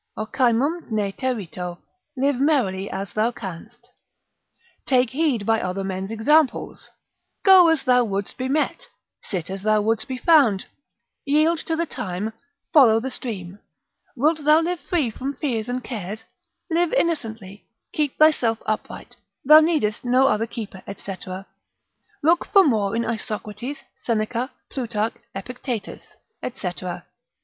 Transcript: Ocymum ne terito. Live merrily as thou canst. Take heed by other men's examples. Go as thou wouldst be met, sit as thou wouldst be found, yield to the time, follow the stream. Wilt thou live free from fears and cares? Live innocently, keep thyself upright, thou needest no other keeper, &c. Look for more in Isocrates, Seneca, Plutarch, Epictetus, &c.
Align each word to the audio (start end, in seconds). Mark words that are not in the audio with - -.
Ocymum 0.17 0.87
ne 0.91 1.11
terito. 1.11 1.77
Live 2.17 2.41
merrily 2.41 2.89
as 2.89 3.13
thou 3.13 3.29
canst. 3.31 3.87
Take 4.87 5.11
heed 5.11 5.45
by 5.45 5.61
other 5.61 5.83
men's 5.83 6.11
examples. 6.11 6.89
Go 7.45 7.69
as 7.69 7.83
thou 7.83 8.03
wouldst 8.05 8.35
be 8.35 8.49
met, 8.49 8.87
sit 9.21 9.51
as 9.51 9.61
thou 9.61 9.79
wouldst 9.81 10.07
be 10.07 10.17
found, 10.17 10.65
yield 11.23 11.59
to 11.59 11.75
the 11.75 11.85
time, 11.85 12.33
follow 12.73 12.99
the 12.99 13.11
stream. 13.11 13.59
Wilt 14.15 14.39
thou 14.43 14.59
live 14.61 14.79
free 14.79 15.11
from 15.11 15.35
fears 15.35 15.69
and 15.69 15.83
cares? 15.83 16.25
Live 16.71 16.91
innocently, 16.93 17.67
keep 17.93 18.17
thyself 18.17 18.57
upright, 18.65 19.15
thou 19.45 19.59
needest 19.59 20.03
no 20.03 20.25
other 20.27 20.47
keeper, 20.47 20.81
&c. 20.97 21.15
Look 22.23 22.47
for 22.47 22.63
more 22.63 22.95
in 22.95 23.03
Isocrates, 23.05 23.77
Seneca, 23.97 24.49
Plutarch, 24.71 25.13
Epictetus, 25.35 26.15
&c. 26.55 26.69